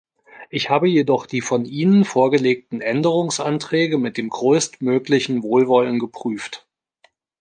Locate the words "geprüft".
5.99-6.65